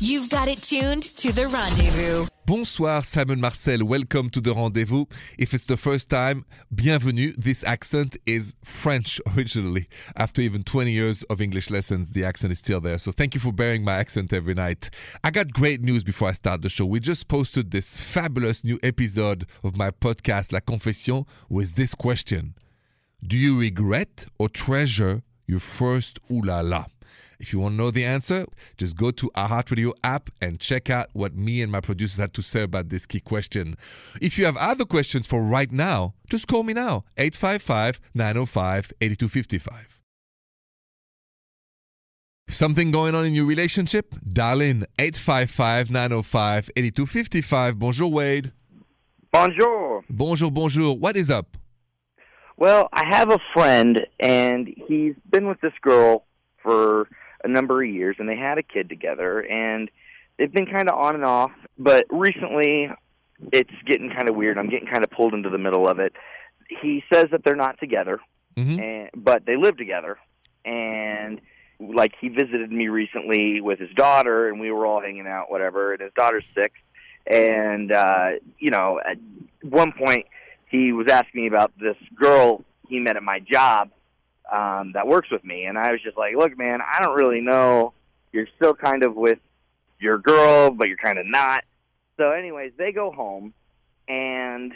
[0.00, 2.28] You've got it tuned to the rendezvous.
[2.46, 3.84] Bonsoir, Simon Marcel.
[3.84, 5.06] Welcome to the rendezvous.
[5.36, 7.32] If it's the first time, bienvenue.
[7.36, 9.88] This accent is French originally.
[10.14, 12.98] After even 20 years of English lessons, the accent is still there.
[12.98, 14.88] So thank you for bearing my accent every night.
[15.24, 16.86] I got great news before I start the show.
[16.86, 22.54] We just posted this fabulous new episode of my podcast, La Confession, with this question
[23.26, 26.84] Do you regret or treasure your first ooh la la?
[27.40, 28.46] If you want to know the answer,
[28.78, 32.42] just go to iHeartRadio app and check out what me and my producers had to
[32.42, 33.76] say about this key question.
[34.20, 40.00] If you have other questions for right now, just call me now 855 905 8255.
[42.50, 44.14] Something going on in your relationship?
[44.26, 47.78] Dial in 855 905 8255.
[47.78, 48.52] Bonjour, Wade.
[49.30, 50.02] Bonjour.
[50.10, 50.98] Bonjour, bonjour.
[50.98, 51.56] What is up?
[52.56, 56.24] Well, I have a friend, and he's been with this girl
[56.62, 57.08] for
[57.44, 59.90] a number of years, and they had a kid together, and
[60.38, 61.52] they've been kind of on and off.
[61.78, 62.90] But recently,
[63.52, 64.58] it's getting kind of weird.
[64.58, 66.12] I'm getting kind of pulled into the middle of it.
[66.82, 68.18] He says that they're not together,
[68.56, 68.80] Mhm.
[68.80, 70.18] and, but they live together,
[70.64, 71.40] and
[71.80, 75.92] like he visited me recently with his daughter, and we were all hanging out, whatever.
[75.92, 76.74] And his daughter's six,
[77.26, 79.16] and uh, you know, at
[79.62, 80.26] one point
[80.68, 83.90] he was asking me about this girl he met at my job
[84.52, 87.40] um, that works with me, and I was just like, "Look, man, I don't really
[87.40, 87.92] know.
[88.32, 89.38] You're still kind of with
[90.00, 91.64] your girl, but you're kind of not."
[92.16, 93.54] So, anyways, they go home,
[94.08, 94.72] and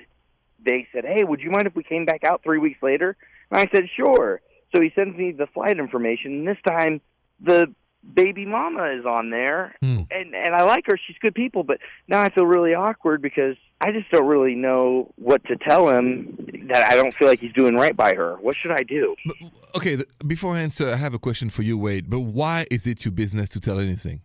[0.64, 3.17] they said, "Hey, would you mind if we came back out three weeks later?"
[3.51, 4.41] And I said, "Sure."
[4.75, 7.01] So he sends me the flight information, and this time
[7.41, 7.73] the
[8.14, 10.02] baby mama is on there, Hmm.
[10.15, 10.99] And and I like her.
[11.07, 15.13] She's good people, but now I feel really awkward because I just don't really know
[15.17, 16.37] what to tell him
[16.69, 18.37] that I don't feel like he's doing right by her.
[18.41, 19.17] What should I do?
[19.27, 19.37] But,
[19.77, 19.97] okay,
[20.27, 22.09] before I answer, I have a question for you, Wade.
[22.09, 24.21] But why is it your business to tell anything?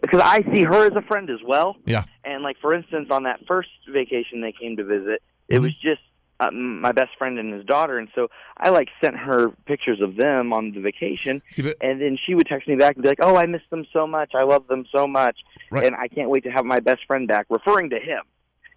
[0.00, 1.76] Because I see her as a friend as well.
[1.86, 2.04] Yeah.
[2.24, 5.62] And like for instance, on that first vacation they came to visit, it Mhm.
[5.62, 6.00] was just
[6.46, 10.16] uh, my best friend and his daughter, and so I like sent her pictures of
[10.16, 13.08] them on the vacation, See, but and then she would text me back and be
[13.08, 14.30] like, "Oh, I miss them so much.
[14.34, 15.38] I love them so much,
[15.70, 15.86] Right.
[15.86, 18.22] and I can't wait to have my best friend back." Referring to him,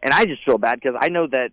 [0.03, 1.51] and I just feel bad because I know that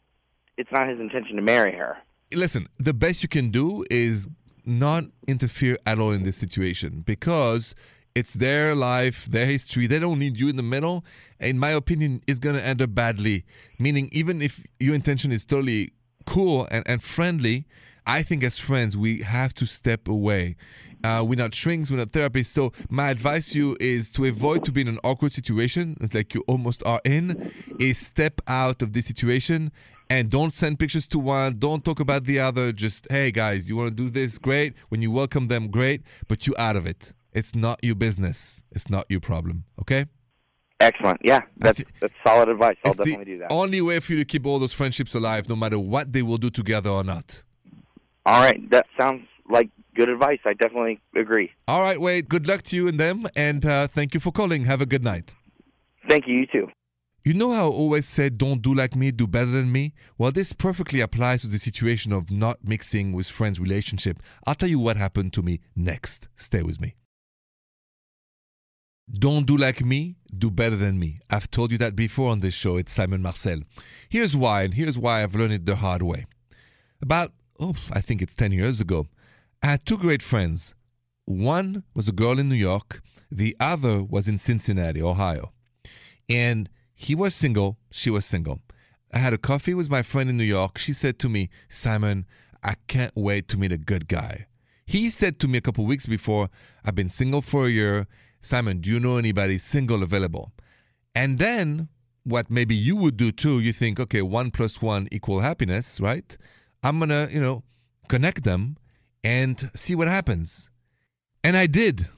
[0.56, 1.96] it's not his intention to marry her.
[2.34, 4.28] listen, the best you can do is
[4.64, 7.74] not interfere at all in this situation because
[8.14, 9.86] it's their life, their history.
[9.86, 11.04] They don't need you in the middle.
[11.40, 13.44] In my opinion, it's going to end up badly.
[13.78, 15.92] Meaning, even if your intention is totally
[16.26, 17.66] cool and, and friendly,
[18.06, 20.56] I think as friends, we have to step away.
[21.04, 22.46] Uh, we're not shrinks, we're not therapists.
[22.46, 26.34] So my advice to you is to avoid to be in an awkward situation, like
[26.34, 29.72] you almost are in, is step out of this situation
[30.10, 31.58] and don't send pictures to one.
[31.58, 32.70] Don't talk about the other.
[32.70, 34.38] Just hey guys, you want to do this?
[34.38, 34.74] Great.
[34.90, 36.02] When you welcome them, great.
[36.28, 37.14] But you out of it.
[37.32, 38.62] It's not your business.
[38.72, 39.64] It's not your problem.
[39.80, 40.06] Okay.
[40.82, 41.20] Excellent.
[41.22, 42.76] Yeah, that's That's that's solid advice.
[42.84, 43.52] I'll definitely do that.
[43.52, 46.38] only way for you to keep all those friendships alive, no matter what they will
[46.38, 47.42] do together or not.
[48.26, 50.40] All right, that sounds like good advice.
[50.44, 51.50] I definitely agree.
[51.68, 52.28] All right, Wade.
[52.28, 54.64] Good luck to you and them, and uh, thank you for calling.
[54.64, 55.34] Have a good night.
[56.08, 56.34] Thank you.
[56.34, 56.68] You too.
[57.24, 59.94] You know how I always said, don't do like me, do better than me?
[60.18, 64.18] Well, this perfectly applies to the situation of not mixing with friends' relationship.
[64.44, 66.26] I'll tell you what happened to me next.
[66.34, 66.96] Stay with me.
[69.18, 71.18] Don't do like me, do better than me.
[71.28, 72.78] I've told you that before on this show.
[72.78, 73.60] It's Simon Marcel.
[74.08, 76.24] Here's why, and here's why I've learned it the hard way.
[77.02, 79.08] About, oh, I think it's 10 years ago,
[79.62, 80.74] I had two great friends.
[81.26, 85.52] One was a girl in New York, the other was in Cincinnati, Ohio.
[86.28, 88.60] And he was single, she was single.
[89.12, 90.78] I had a coffee with my friend in New York.
[90.78, 92.24] She said to me, Simon,
[92.62, 94.46] I can't wait to meet a good guy.
[94.86, 96.48] He said to me a couple weeks before,
[96.84, 98.06] I've been single for a year.
[98.42, 100.52] Simon, do you know anybody single available?
[101.14, 101.88] And then
[102.24, 106.36] what maybe you would do too, you think, okay, one plus one equal happiness, right?
[106.82, 107.62] I'm gonna, you know,
[108.08, 108.76] connect them
[109.22, 110.70] and see what happens.
[111.44, 112.08] And I did.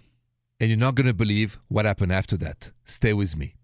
[0.60, 2.72] And you're not gonna believe what happened after that.
[2.86, 3.54] Stay with me.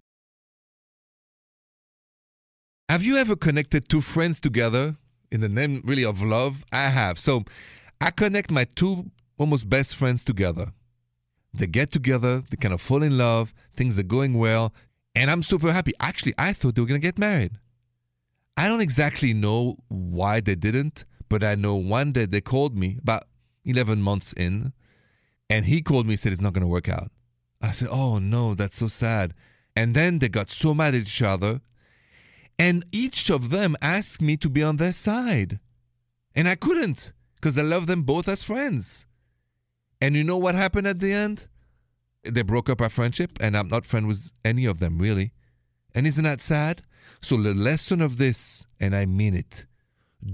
[2.91, 4.97] Have you ever connected two friends together
[5.31, 6.65] in the name really of love?
[6.73, 7.19] I have.
[7.19, 7.45] So
[8.01, 10.73] I connect my two almost best friends together.
[11.52, 14.73] They get together, they kind of fall in love, things are going well,
[15.14, 15.93] and I'm super happy.
[15.99, 17.52] Actually, I thought they were going to get married.
[18.56, 22.99] I don't exactly know why they didn't, but I know one day they called me
[23.00, 23.25] about
[23.64, 24.73] 11 months in,
[25.49, 27.11] and he called me and said it's not going to work out.
[27.62, 29.35] I said, Oh no, that's so sad.
[29.76, 31.61] And then they got so mad at each other,
[32.58, 35.58] and each of them asked me to be on their side.
[36.35, 39.06] And I couldn't because I love them both as friends.
[40.00, 41.49] And you know what happened at the end?
[42.25, 45.32] They broke up our friendship, and I'm not friend with any of them, really.
[45.94, 46.82] And isn't that sad?
[47.20, 49.67] So the lesson of this, and I mean it,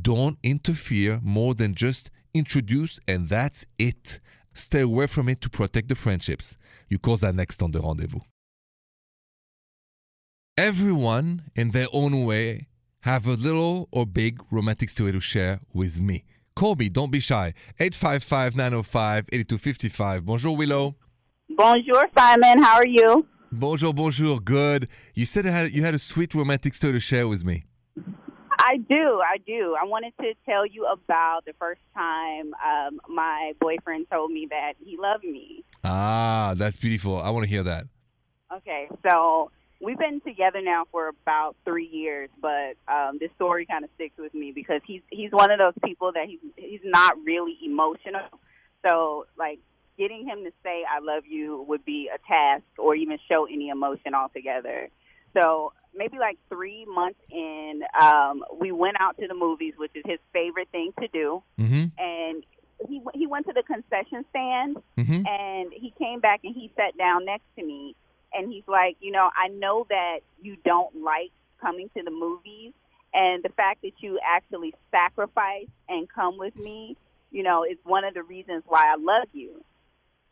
[0.03, 4.21] don't interfere more than just introduce, and that's it.
[4.53, 6.57] Stay away from it to protect the friendships.
[6.89, 8.21] You cause that next on the rendezvous.
[10.57, 12.69] Everyone, in their own way,
[13.01, 16.25] have a little or big romantic story to share with me.
[16.57, 17.53] Call me, don't be shy.
[17.79, 20.25] 855 905 8255.
[20.25, 20.97] Bonjour, Willow.
[21.51, 22.63] Bonjour, Simon.
[22.63, 23.27] How are you?
[23.53, 24.41] Bonjour, bonjour.
[24.41, 24.89] Good.
[25.15, 27.65] You said you had, a sweet romantic story to share with me.
[28.59, 29.21] I do.
[29.21, 29.77] I do.
[29.81, 34.73] I wanted to tell you about the first time um, my boyfriend told me that
[34.83, 35.63] he loved me.
[35.85, 37.21] Ah, that's beautiful.
[37.21, 37.85] I want to hear that.
[38.57, 39.51] Okay, so
[39.81, 44.17] we've been together now for about three years, but um, this story kind of sticks
[44.19, 48.23] with me because he's he's one of those people that he's he's not really emotional.
[48.87, 49.59] So like
[49.99, 53.69] getting him to say "I love you" would be a task, or even show any
[53.69, 54.89] emotion altogether.
[55.35, 60.03] So maybe like three months in, um, we went out to the movies, which is
[60.07, 61.85] his favorite thing to do, Mm-hmm.
[61.99, 62.45] and
[62.89, 65.27] he he went to the concession stand Mm-hmm.
[65.27, 67.95] and he came back and he sat down next to me
[68.33, 72.73] and he's like, you know, I know that you don't like coming to the movies
[73.15, 76.97] and the fact that you actually sacrifice and come with me,
[77.31, 79.65] you know, is one of the reasons why I love you.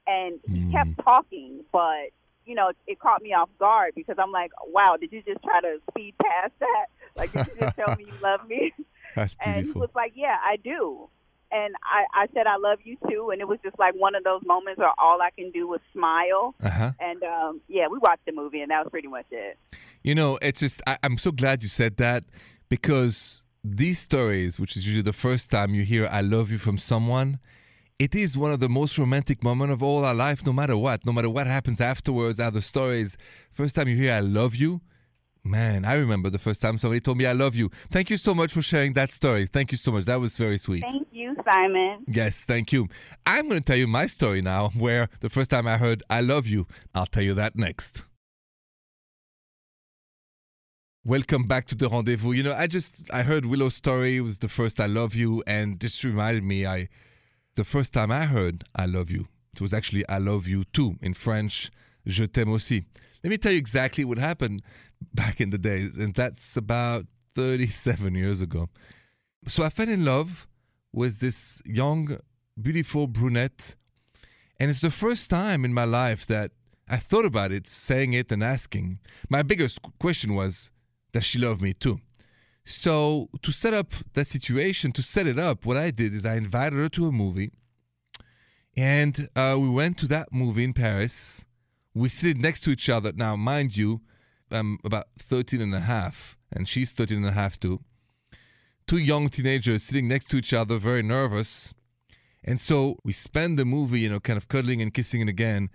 [0.07, 0.71] And he Mm.
[0.71, 2.11] kept talking, but
[2.45, 5.61] you know, it caught me off guard because I'm like, wow, did you just try
[5.61, 6.87] to speed past that?
[7.17, 8.73] Like, did you just tell me you love me?
[9.15, 9.47] That's beautiful.
[9.47, 11.09] And he was like, "Yeah, I do."
[11.55, 14.25] And I, I said, "I love you too." And it was just like one of
[14.25, 16.55] those moments where all I can do was smile.
[16.63, 16.93] Uh huh.
[16.99, 19.57] And um, yeah, we watched the movie, and that was pretty much it.
[20.03, 22.25] You know, it's just, I, I'm so glad you said that
[22.69, 26.77] because these stories, which is usually the first time you hear I love you from
[26.77, 27.39] someone,
[27.99, 31.07] it is one of the most romantic moments of all our life, no matter what,
[31.07, 33.17] no matter what happens afterwards, other stories.
[33.53, 34.83] First time you hear I love you,
[35.45, 37.71] man, I remember the first time somebody told me I love you.
[37.91, 39.47] Thank you so much for sharing that story.
[39.47, 40.05] Thank you so much.
[40.07, 40.83] That was very sweet.
[40.83, 42.05] Thank you, Simon.
[42.09, 42.89] Yes, thank you.
[43.27, 46.23] I'm going to tell you my story now, where the first time I heard I
[46.23, 48.05] love you, I'll tell you that next.
[51.07, 52.33] Welcome back to the rendezvous.
[52.33, 55.43] You know, I just I heard Willow's story it was the first I love you,
[55.47, 56.89] and just reminded me I
[57.57, 60.97] the first time I heard I love you, it was actually I love you too
[61.03, 61.71] in French,
[62.07, 62.87] je t'aime aussi.
[63.23, 64.63] Let me tell you exactly what happened
[65.13, 68.69] back in the days, and that's about 37 years ago.
[69.47, 70.49] So I fell in love
[70.93, 72.19] with this young,
[72.61, 73.75] beautiful brunette,
[74.59, 76.53] and it's the first time in my life that
[76.89, 79.01] I thought about it, saying it and asking.
[79.29, 80.71] My biggest question was,
[81.13, 82.01] does she love me too?
[82.65, 86.37] So to set up that situation, to set it up, what I did is I
[86.37, 87.51] invited her to a movie,
[88.77, 91.45] and uh, we went to that movie in Paris.
[91.95, 93.13] We sit next to each other.
[93.15, 94.01] Now, mind you,
[94.55, 97.81] I'm about 13 and a half, and she's 13 and a half too.
[98.87, 101.75] Two young teenagers sitting next to each other, very nervous.
[102.43, 105.71] And so we spend the movie, you know, kind of cuddling and kissing it again.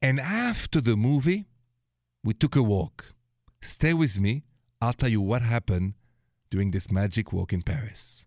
[0.00, 1.46] And after the movie,
[2.22, 3.14] we took a walk.
[3.60, 4.44] Stay with me.
[4.80, 5.94] I'll tell you what happened
[6.50, 8.26] during this magic walk in Paris.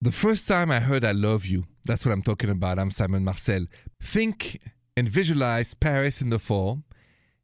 [0.00, 2.78] The first time I heard I love you, that's what I'm talking about.
[2.78, 3.66] I'm Simon Marcel.
[4.00, 4.60] Think
[4.96, 6.82] and visualize Paris in the fall,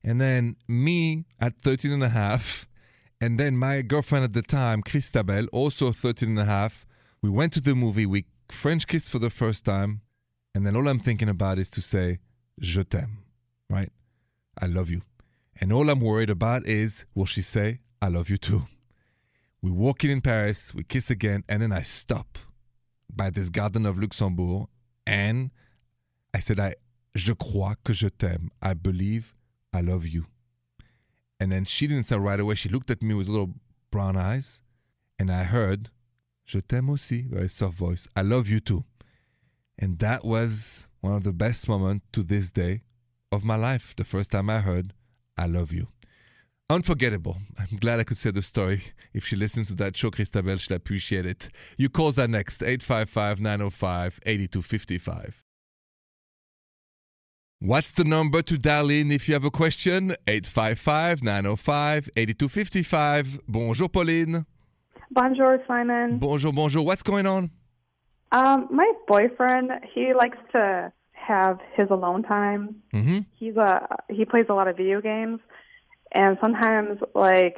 [0.05, 2.69] and then me at 13 and a half,
[3.21, 6.87] and then my girlfriend at the time, Christabel, also 13 and a half.
[7.23, 10.03] We went to the movie, we French kissed for the first time,
[10.55, 12.19] and then all I'm thinking about is to say,
[12.61, 13.19] Je t'aime,
[13.69, 13.93] right?
[14.61, 15.03] I love you.
[15.61, 18.67] And all I'm worried about is, will she say, I love you too?
[19.61, 22.39] We walk in in Paris, we kiss again, and then I stop
[23.13, 24.69] by this garden of Luxembourg,
[25.07, 25.51] and
[26.33, 26.75] I said, I,
[27.17, 28.51] je crois que je t'aime.
[28.63, 29.35] I believe
[29.73, 30.27] I love you.
[31.41, 32.55] And then she didn't say right away.
[32.55, 33.55] She looked at me with little
[33.91, 34.63] brown eyes,
[35.19, 35.91] and I heard,
[36.47, 38.09] Je t'aime aussi, very soft voice.
[38.17, 38.85] I love you too.
[39.79, 42.83] And that was one of the best moments to this day
[43.31, 43.95] of my life.
[43.95, 44.95] The first time I heard,
[45.37, 45.89] I love you.
[46.71, 47.39] Unforgettable.
[47.59, 48.83] I'm glad I could say the story.
[49.15, 51.49] If she listens to that show, Christabel, she'll appreciate it.
[51.79, 55.45] You call that next, 855 905 8255.
[57.61, 60.15] What's the number to dial in if you have a question?
[60.29, 63.41] 855 905 8255.
[63.49, 64.47] Bonjour, Pauline.
[65.11, 66.19] Bonjour, Simon.
[66.19, 66.87] Bonjour, bonjour.
[66.87, 67.51] What's going on?
[68.31, 72.77] Um, my boyfriend, he likes to have his alone time.
[72.95, 73.21] Mm-hmm.
[73.35, 75.41] He's a he plays a lot of video games,
[76.15, 77.57] and sometimes like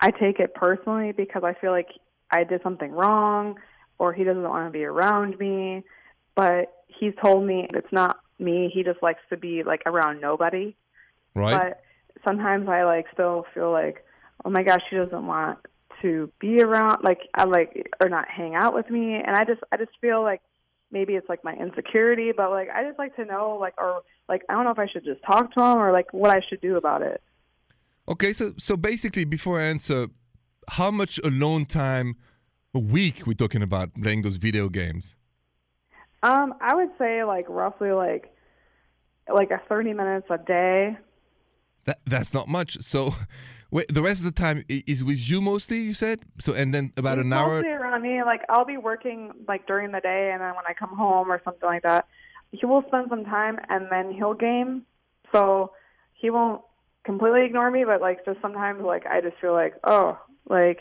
[0.00, 1.90] I take it personally because I feel like
[2.32, 3.60] I did something wrong,
[4.00, 5.84] or he doesn't want to be around me.
[6.34, 8.70] But he's told me it's not me.
[8.72, 10.76] He just likes to be like around nobody.
[11.34, 11.58] Right?
[11.58, 11.82] But
[12.26, 14.04] sometimes I like still feel like,
[14.44, 15.58] oh my gosh, she doesn't want
[16.02, 19.60] to be around like I like or not hang out with me and I just
[19.70, 20.40] I just feel like
[20.90, 24.42] maybe it's like my insecurity, but like I just like to know like or like
[24.48, 26.60] I don't know if I should just talk to him or like what I should
[26.60, 27.22] do about it.
[28.08, 30.08] Okay, so so basically, before I answer,
[30.68, 32.16] how much alone time
[32.74, 35.14] a week we're talking about playing those video games?
[36.22, 38.32] Um, I would say like roughly like
[39.32, 40.96] like a thirty minutes a day.
[41.86, 42.78] That that's not much.
[42.82, 43.14] So,
[43.70, 45.80] wait, the rest of the time is with you mostly.
[45.80, 47.54] You said so, and then about He's an hour.
[47.56, 48.22] Mostly around me.
[48.22, 51.40] Like I'll be working like during the day, and then when I come home or
[51.44, 52.06] something like that,
[52.52, 54.84] he will spend some time, and then he'll game.
[55.32, 55.72] So
[56.12, 56.62] he won't
[57.04, 60.80] completely ignore me, but like just sometimes like I just feel like oh like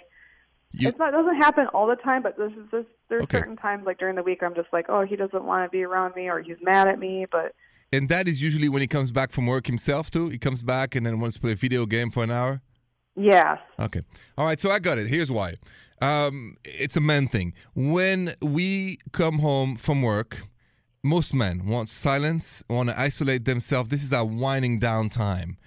[0.71, 3.39] You- it's not it doesn't happen all the time, but this is this there's Okay.
[3.39, 5.83] certain times like during the week I'm just like oh he doesn't want to be
[5.83, 7.53] around me or he's mad at me, but
[7.91, 10.29] And that is usually when he comes back from work himself too.
[10.29, 12.61] He comes back and then wants to play a video game for an hour.
[13.15, 13.57] yes.
[13.79, 14.01] Okay.
[14.37, 14.59] All right.
[14.61, 15.07] So I got it.
[15.07, 15.55] Here's why.
[16.01, 17.53] Um, it's a man thing.
[17.73, 20.37] When we come home from work,
[21.03, 23.89] most men want silence, want to isolate themselves.
[23.89, 25.57] This is our winding down time.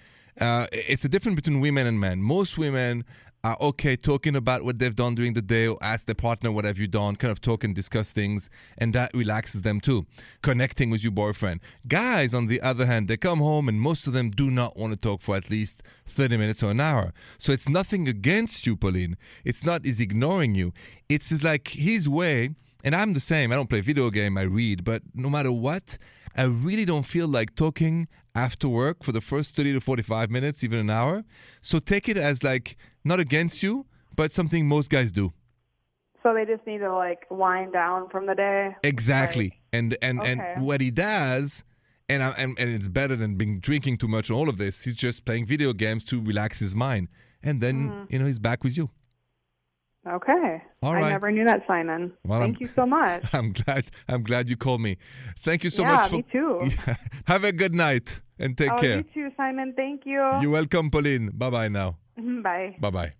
[0.41, 2.21] Uh, it's a difference between women and men.
[2.21, 3.03] Most women
[3.43, 6.63] are okay talking about what they've done during the day or ask their partner, What
[6.63, 7.17] have you done?
[7.17, 10.05] kind of talk and discuss things, and that relaxes them too.
[10.41, 11.59] Connecting with your boyfriend.
[11.87, 14.93] Guys, on the other hand, they come home and most of them do not want
[14.93, 17.11] to talk for at least 30 minutes or an hour.
[17.37, 19.17] So it's nothing against you, Pauline.
[19.43, 20.73] It's not he's ignoring you.
[21.09, 23.51] It's like his way, and I'm the same.
[23.51, 25.97] I don't play video game, I read, but no matter what,
[26.35, 30.63] I really don't feel like talking after work for the first 30 to 45 minutes,
[30.63, 31.23] even an hour.
[31.61, 33.85] So take it as like not against you,
[34.15, 35.31] but something most guys do.
[36.23, 38.75] So they just need to like wind down from the day.
[38.83, 39.61] Exactly.
[39.71, 40.29] And and Okay.
[40.55, 41.63] and what he does
[42.09, 44.83] and, I, and and it's better than being drinking too much and all of this.
[44.83, 47.09] He's just playing video games to relax his mind.
[47.43, 48.05] And then, Mm-hmm.
[48.13, 48.89] you know, he's back with you.
[50.07, 50.61] Okay.
[50.83, 52.13] All I never knew that, Simon.
[52.25, 53.23] Well, Thank I'm- you so much.
[53.33, 54.97] I'm glad I'm glad you called me.
[55.39, 56.69] Thank you so yeah, much for me too.
[57.27, 58.97] Have a good night and take oh, care.
[58.97, 59.73] you too, Simon.
[59.75, 60.21] Thank you.
[60.41, 61.29] You're welcome, Pauline.
[61.29, 61.97] Mm-hmm, bye bye now.
[62.17, 62.75] Bye.
[62.79, 63.13] Bye bye.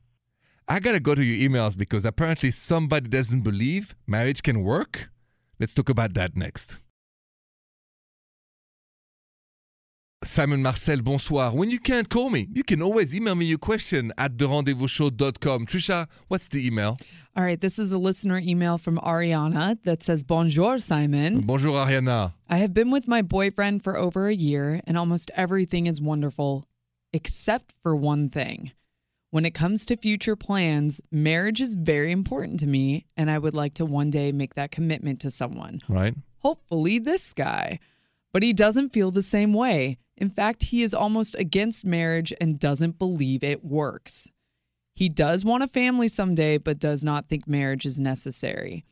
[0.68, 5.10] I gotta go to your emails because apparently somebody doesn't believe marriage can work.
[5.60, 6.78] Let's talk about that next.
[10.26, 11.52] Simon Marcel, bonsoir.
[11.52, 15.66] When you can't call me, you can always email me your question at therendezvousshow.com.
[15.66, 16.98] Trisha, what's the email?
[17.36, 21.42] All right, this is a listener email from Ariana that says, Bonjour, Simon.
[21.42, 22.34] Bonjour, Ariana.
[22.50, 26.66] I have been with my boyfriend for over a year, and almost everything is wonderful,
[27.12, 28.72] except for one thing.
[29.32, 33.56] When it comes to future plans, marriage is very important to me, and I would
[33.56, 35.82] like to one day make that commitment to someone.
[35.90, 36.14] Right?
[36.40, 37.80] Hopefully, this guy.
[38.32, 39.98] But he doesn't feel the same way.
[40.18, 44.32] In fact, he is almost against marriage and doesn't believe it works.
[44.96, 48.86] He does want a family someday, but does not think marriage is necessary.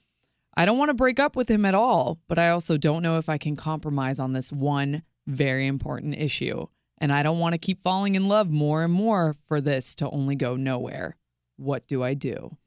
[0.58, 3.18] I don't want to break up with him at all, but I also don't know
[3.18, 6.68] if I can compromise on this one very important issue.
[6.98, 10.10] And I don't want to keep falling in love more and more for this to
[10.10, 11.16] only go nowhere.
[11.58, 12.58] What do I do?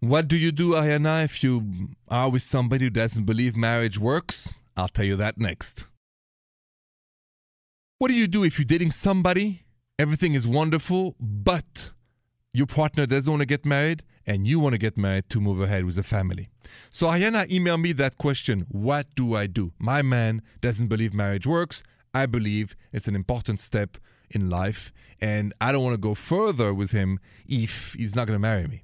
[0.00, 4.52] What do you do, Ariana, if you are with somebody who doesn't believe marriage works?
[4.76, 5.86] I'll tell you that next.
[8.02, 9.62] What do you do if you're dating somebody,
[9.96, 11.92] everything is wonderful, but
[12.52, 15.60] your partner doesn't want to get married and you want to get married to move
[15.60, 16.48] ahead with a family?
[16.90, 19.72] So Ariana emailed me that question What do I do?
[19.78, 21.84] My man doesn't believe marriage works.
[22.12, 23.96] I believe it's an important step
[24.30, 28.34] in life, and I don't want to go further with him if he's not going
[28.36, 28.82] to marry me.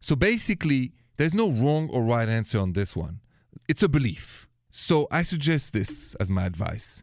[0.00, 3.20] So basically, there's no wrong or right answer on this one.
[3.68, 4.48] It's a belief.
[4.70, 7.02] So I suggest this as my advice.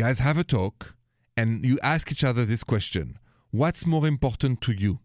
[0.00, 0.94] Guys, have a talk
[1.36, 3.18] and you ask each other this question
[3.50, 5.00] What's more important to you?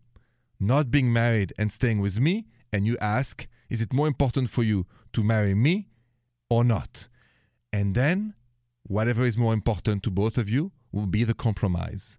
[0.58, 2.46] Not being married and staying with me?
[2.72, 5.90] And you ask, Is it more important for you to marry me
[6.50, 7.10] or not?
[7.74, 8.36] And then,
[8.84, 12.18] whatever is more important to both of you will be the compromise.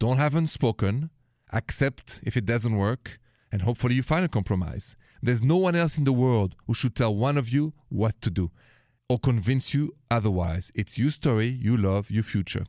[0.00, 1.10] Don't have unspoken,
[1.52, 3.20] accept if it doesn't work,
[3.52, 4.96] and hopefully you find a compromise.
[5.22, 8.30] There's no one else in the world who should tell one of you what to
[8.30, 8.50] do
[9.08, 10.70] or convince you otherwise.
[10.74, 12.64] It's your story, your love, your future.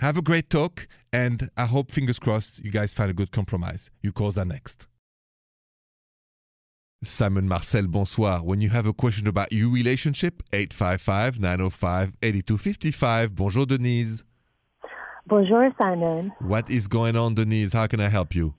[0.00, 3.90] Have a great talk, and I hope, fingers crossed, you guys find a good compromise.
[4.00, 4.86] Your calls are next.
[7.02, 8.42] Simon Marcel, bonsoir.
[8.42, 13.34] When you have a question about your relationship, 855 905 8255.
[13.34, 14.24] Bonjour, Denise.
[15.26, 16.32] Bonjour, Simon.
[16.40, 17.72] What is going on, Denise?
[17.72, 18.54] How can I help you?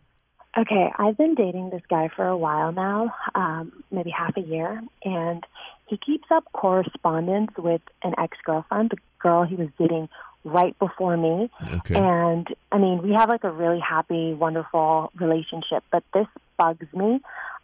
[0.58, 4.81] Okay, I've been dating this guy for a while now, um, maybe half a year,
[5.03, 5.46] and
[5.88, 8.89] he keeps up correspondence with an ex girlfriend.
[8.89, 10.10] The girl he was dating
[10.43, 11.50] right before me.
[11.72, 11.96] Okay.
[11.96, 16.27] And I mean, we have like a really happy, wonderful relationship, but this
[16.58, 17.22] bugs me.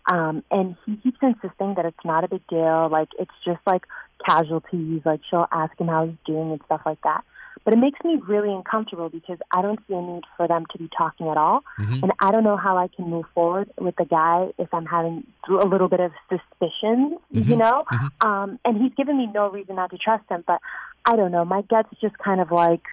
[0.09, 2.87] Um, and he keeps insisting that it's not a big deal.
[2.89, 3.83] Like, it's just like
[4.25, 5.01] casualties.
[5.03, 7.25] Like, she'll ask him how he's doing and stuff like that.
[7.63, 10.77] But it makes me really uncomfortable because I don't see a need for them to
[10.77, 11.63] be talking at all.
[11.79, 12.03] Mhm.
[12.03, 15.25] And I don't know how I can move forward with the guy if I'm having
[15.49, 17.57] a little bit of suspicion, you Mhm.
[17.57, 17.83] know?
[17.91, 18.25] Mhm.
[18.25, 20.43] Um, and he's given me no reason not to trust him.
[20.45, 20.61] But
[21.05, 21.45] I don't know.
[21.45, 22.83] My gut's just kind of like,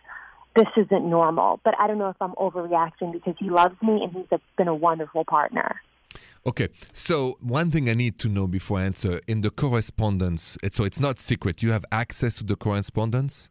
[0.54, 1.61] this isn't normal.
[1.64, 4.68] But I don't know if I'm overreacting because he loves me and he's a, been
[4.68, 5.80] a wonderful partner.
[6.47, 10.85] Okay, so one thing I need to know before I answer in the correspondence, so
[10.85, 11.62] it's not secret.
[11.62, 13.49] You have access to the correspondence?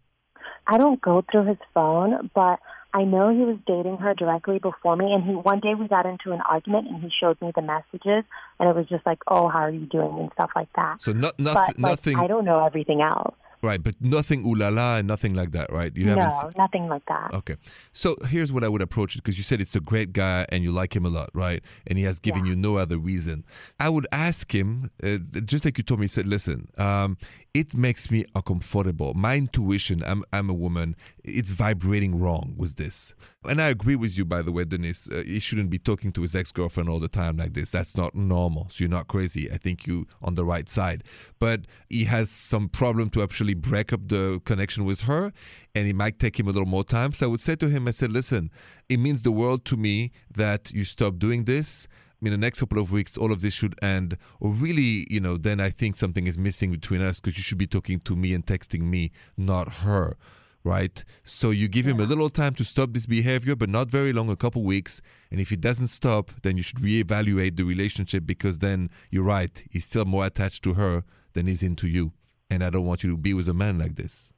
[0.68, 2.60] I don't go through his phone, but
[2.94, 5.12] I know he was dating her directly before me.
[5.14, 8.24] And he one day we got into an argument, and he showed me the messages,
[8.60, 11.02] and it was just like, "Oh, how are you doing?" and stuff like that.
[11.02, 13.36] So not, not, but like, nothing, I don't know everything else.
[13.64, 13.82] Right?
[13.82, 15.96] But nothing ooh la la and nothing like that, right?
[15.96, 16.58] You No, haven't.
[16.58, 17.34] nothing like that.
[17.34, 17.56] Okay,
[17.94, 20.64] so here's what I would approach it because you said it's a great guy and
[20.64, 21.64] you like him a lot, right?
[21.88, 22.52] And he has given Yeah.
[22.52, 23.46] you no other reason.
[23.80, 27.18] I would ask him, uh, just like you told me, he said, listen, um,
[27.54, 29.14] it makes me uncomfortable.
[29.14, 33.14] My intuition, I'm, I'm a woman, it's vibrating wrong with this.
[33.48, 35.08] And I agree with you, by the way, Denise.
[35.10, 37.70] Uh, he shouldn't be talking to his ex girlfriend all the time like this.
[37.70, 38.68] That's not normal.
[38.70, 39.52] So you're not crazy.
[39.52, 41.04] I think you on the right side.
[41.40, 45.32] But he has some problem to actually break up the connection with her,
[45.76, 47.14] and it might take him a little more time.
[47.14, 48.50] So I would say to him, I said, listen,
[48.90, 51.88] it means the world to me that you stop doing this.
[51.92, 54.18] I mean in the next couple of weeks, all of this should end.
[54.40, 57.58] Or really, you know, then I think something is missing between us because you should
[57.58, 60.18] be talking to me and texting me, not her
[60.64, 61.04] right?
[61.24, 64.30] So you give him a little time to stop this behavior, but not very long,
[64.30, 65.02] a couple weeks.
[65.32, 69.64] And if he doesn't stop, then you should reevaluate the relationship because then you're right,
[69.70, 72.14] he's still more attached to her than he's into you.
[72.50, 74.32] And I don't want you to be with a man like this.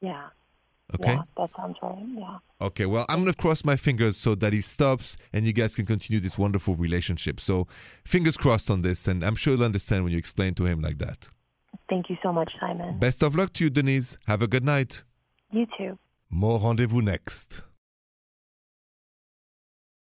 [0.00, 0.28] Yeah.
[0.94, 1.12] Okay?
[1.14, 1.98] Yeah, that sounds right.
[2.16, 2.38] Yeah.
[2.60, 5.74] Okay, well, I'm going to cross my fingers so that he stops and you guys
[5.74, 7.40] can continue this wonderful relationship.
[7.40, 7.66] So,
[8.04, 10.98] fingers crossed on this, and I'm sure he'll understand when you explain to him like
[10.98, 11.28] that.
[11.90, 12.98] Thank you so much, Simon.
[12.98, 14.16] Best of luck to you, Denise.
[14.26, 15.04] Have a good night.
[15.52, 15.98] You too.
[16.30, 17.62] More rendezvous next.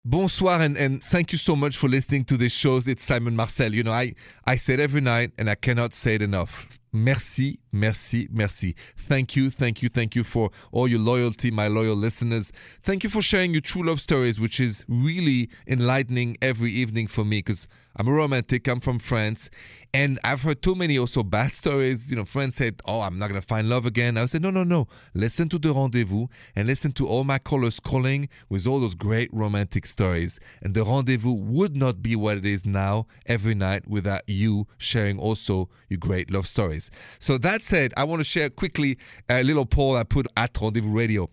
[0.03, 2.81] Bonsoir and, and thank you so much for listening to this show.
[2.85, 3.73] It's Simon Marcel.
[3.73, 4.15] You know, I,
[4.47, 6.80] I say it every night and I cannot say it enough.
[6.93, 8.75] Merci, merci, merci.
[8.97, 12.51] Thank you, thank you, thank you for all your loyalty, my loyal listeners.
[12.81, 17.23] Thank you for sharing your true love stories, which is really enlightening every evening for
[17.25, 19.49] me because I'm a romantic, I'm from France,
[19.93, 22.09] and I've heard too many also bad stories.
[22.09, 24.15] You know, friends said, Oh, I'm not going to find love again.
[24.15, 24.87] I said, No, no, no.
[25.13, 29.29] Listen to the rendezvous and listen to all my callers calling with all those great
[29.33, 30.39] romantic stories.
[30.61, 35.19] And the rendezvous would not be what it is now every night without you sharing
[35.19, 36.89] also your great love stories.
[37.19, 38.97] So, that said, I want to share quickly
[39.29, 41.29] a little poll I put at Rendezvous Radio.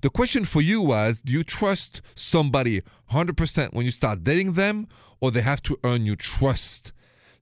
[0.00, 4.88] The question for you was Do you trust somebody 100% when you start dating them,
[5.20, 6.92] or they have to earn your trust?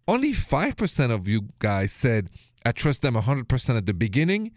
[0.09, 2.31] Only 5% of you guys said,
[2.65, 4.53] I trust them 100% at the beginning,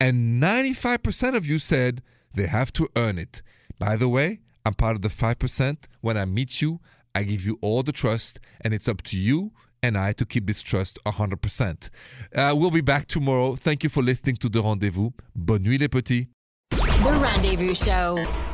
[0.00, 2.02] and 95% of you said
[2.34, 3.42] they have to earn it.
[3.78, 5.76] By the way, I'm part of the 5%.
[6.00, 6.80] When I meet you,
[7.14, 10.46] I give you all the trust, and it's up to you and I to keep
[10.46, 11.90] this trust 100%.
[12.34, 13.56] Uh, we'll be back tomorrow.
[13.56, 15.10] Thank you for listening to The Rendezvous.
[15.34, 16.28] Bonne nuit, les petits.
[16.70, 18.45] The Rendezvous Show.